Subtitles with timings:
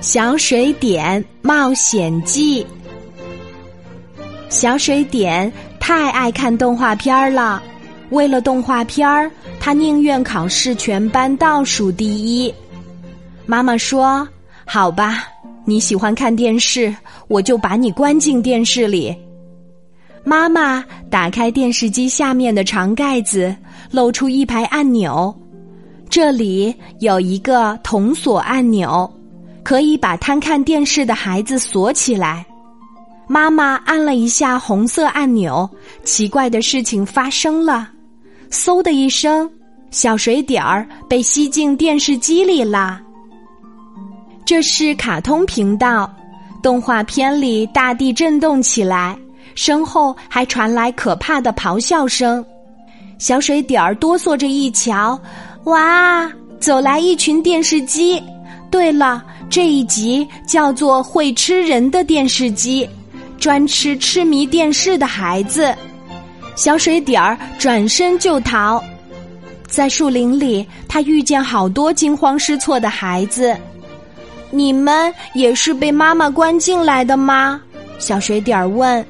[0.00, 2.64] 小水点冒险记》。
[4.48, 7.62] 小水点太爱看动画片儿了，
[8.10, 12.52] 为了动画片儿，他宁愿考试全班倒数第一。
[13.46, 14.26] 妈妈说
[14.64, 15.24] ：“好吧，
[15.64, 16.94] 你喜欢看电视，
[17.28, 19.14] 我就把你关进电视里。”
[20.24, 23.54] 妈妈打开电视机下面的长盖子，
[23.90, 25.34] 露出一排按钮，
[26.08, 29.10] 这里有一个铜锁按钮，
[29.62, 32.44] 可以把贪看电视的孩子锁起来。
[33.26, 35.68] 妈妈按了一下红色按钮，
[36.02, 37.88] 奇怪的事情发生了，
[38.50, 39.48] 嗖的一声，
[39.90, 43.00] 小水点儿被吸进电视机里啦。
[44.44, 46.12] 这是卡通频道，
[46.60, 49.16] 动画片里大地震动起来，
[49.54, 52.44] 身后还传来可怕的咆哮声。
[53.16, 55.16] 小水点儿哆嗦着一瞧，
[55.64, 58.20] 哇，走来一群电视机。
[58.70, 62.86] 对了，这一集叫做《会吃人的电视机》。
[63.40, 65.74] 专吃痴迷电视的孩子，
[66.56, 68.84] 小水点儿转身就逃。
[69.66, 73.56] 在树林里，他遇见好多惊慌失措的孩子。
[74.50, 77.62] 你们也是被妈妈关进来的吗？
[77.98, 79.02] 小水点儿问。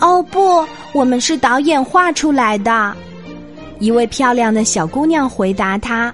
[0.00, 2.92] 哦不，我们是导演画出来的。
[3.78, 6.12] 一位漂亮的小姑娘回答他：“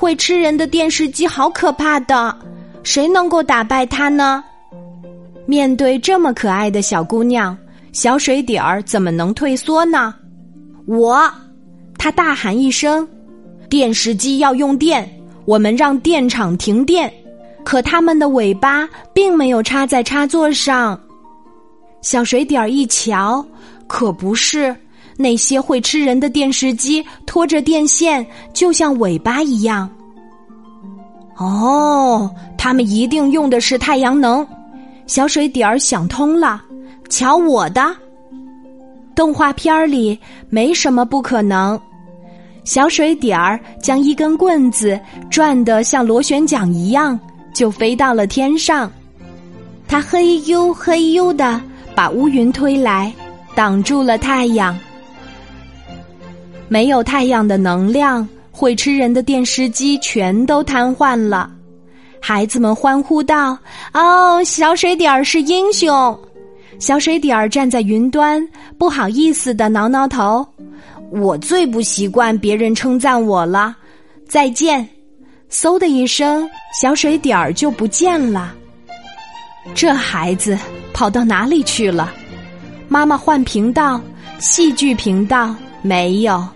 [0.00, 2.34] 会吃人的电视机好可怕的，
[2.82, 4.42] 谁能够打败它呢？”
[5.44, 7.54] 面对这么可爱的小姑娘，
[7.92, 10.14] 小水点儿怎么能退缩呢？
[10.86, 11.30] 我，
[11.98, 13.06] 他大喊一声
[13.68, 15.06] ：“电视机要用电，
[15.44, 17.12] 我们让电厂停电。”
[17.62, 20.98] 可他们的尾巴并没有插在插座上。
[22.00, 23.44] 小水点儿一瞧，
[23.86, 24.74] 可不是，
[25.20, 29.86] 那些会吃人的电视机拖着电线，就像尾巴一样。
[31.36, 34.46] 哦，他们一定用的是太阳能。
[35.06, 36.62] 小水点儿想通了，
[37.10, 37.94] 瞧我的！
[39.14, 41.78] 动画片儿里没什么不可能。
[42.64, 44.98] 小水点儿将一根棍子
[45.30, 47.18] 转得像螺旋桨一样，
[47.52, 48.90] 就飞到了天上。
[49.88, 51.60] 它嘿呦嘿呦的
[51.94, 53.12] 把乌云推来，
[53.54, 54.78] 挡住了太阳。
[56.70, 61.50] 没有太阳的能量，会吃人的电视机全都瘫痪了。
[62.20, 63.58] 孩子们欢呼道
[63.92, 66.16] ：“哦，小水点儿是英雄！”
[66.78, 68.40] 小水点儿站在云端，
[68.78, 70.46] 不好意思的挠挠头
[71.10, 73.76] ：“我最不习惯别人称赞我了。”
[74.28, 74.88] 再见！
[75.50, 76.48] 嗖的一声，
[76.80, 78.54] 小水点儿就不见了。
[79.74, 80.56] 这孩子
[80.92, 82.12] 跑到哪里去了？
[82.88, 84.00] 妈妈换频道，
[84.38, 86.46] 戏剧频道没有，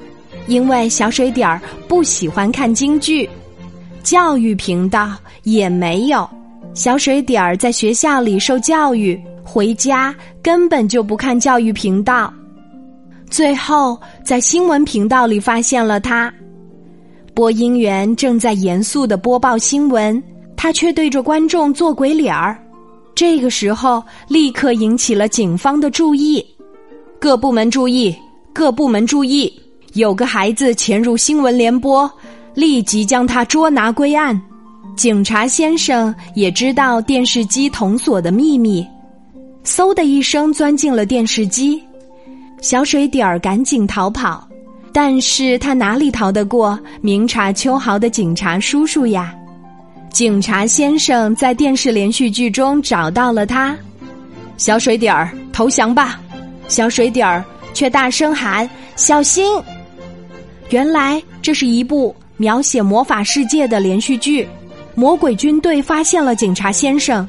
[0.46, 3.28] 因为小水点儿不喜欢看京剧。
[4.02, 5.12] 教育频道
[5.44, 6.28] 也没有，
[6.74, 12.32] 小水点儿在学校里受教育，回家根本就不看教育频道。
[13.30, 16.32] 最后在新闻频道里发现了他，
[17.32, 20.22] 播音员正在严肃的播报新闻，
[20.54, 22.56] 他却对着观众做鬼脸儿。
[23.14, 26.44] 这个时候立刻引起了警方的注意，
[27.18, 28.14] 各部门注意，
[28.52, 29.50] 各部门注意，
[29.94, 32.10] 有个孩子潜入新闻联播。
[32.54, 34.40] 立即将他捉拿归案。
[34.94, 38.86] 警察先生也知道电视机铜锁的秘密，
[39.64, 41.82] 嗖的一声钻进了电视机。
[42.62, 44.46] 小水点儿赶紧逃跑，
[44.92, 49.34] 但是他哪里逃得过明察秋毫的警察叔叔呀？
[50.10, 53.76] 警察先生在电视连续剧中找到了他，
[54.56, 56.20] 小水点儿投降吧！
[56.68, 59.44] 小水点儿却大声喊：“小心！”
[60.74, 62.12] 原来这是一部。
[62.36, 64.44] 描写魔法世界的连续剧，
[64.96, 67.26] 魔鬼军队发现了警察先生，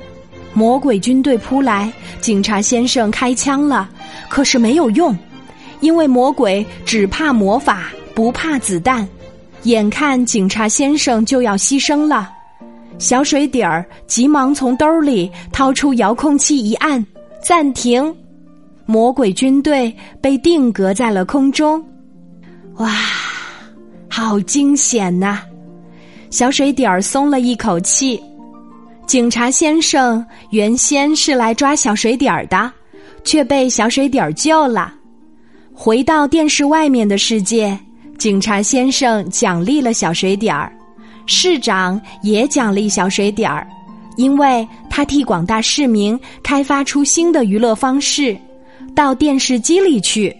[0.51, 3.87] 魔鬼军队扑来，警察先生开枪了，
[4.29, 5.15] 可是没有用，
[5.79, 9.07] 因为魔鬼只怕魔法，不怕子弹。
[9.61, 12.31] 眼看警察先生就要牺牲了，
[12.97, 17.05] 小水底儿急忙从兜里掏出遥控器一按，
[17.43, 18.11] 暂停，
[18.87, 21.79] 魔鬼军队被定格在了空中。
[22.77, 22.91] 哇！
[24.17, 25.41] 好惊险呐！
[26.29, 28.17] 小水点儿松了一口气。
[29.05, 32.71] 警察先生原先是来抓小水点儿的，
[33.25, 34.93] 却被小水点儿救了。
[35.73, 37.77] 回到电视外面的世界，
[38.17, 40.71] 警察先生奖励了小水点儿，
[41.25, 43.67] 市长也奖励小水点儿，
[44.15, 48.37] 因为他替广大市民开发出新的娱乐方式，
[48.95, 50.33] 到电视机里去。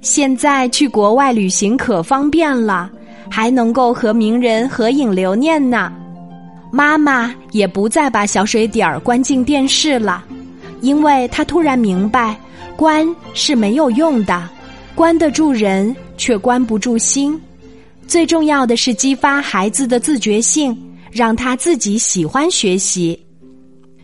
[0.00, 2.90] 现在去国外旅行可方便了。
[3.30, 5.92] 还能够和名人合影留念呢。
[6.72, 10.24] 妈妈也不再把小水点儿关进电视了，
[10.80, 12.40] 因为她突然明白，
[12.74, 14.48] 关是没有用的，
[14.94, 17.38] 关得住人却关不住心。
[18.06, 20.74] 最重要的是激发孩子的自觉性，
[21.12, 23.18] 让他自己喜欢学习，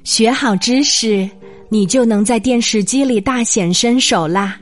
[0.05, 1.26] 学好知识，
[1.70, 4.58] 你就能在电视机里大显身手啦。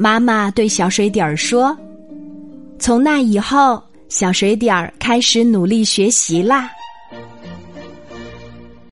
[0.00, 1.76] 妈妈对小水点儿说
[2.78, 6.70] ：“从那以后，小水点儿开始努力学习啦。”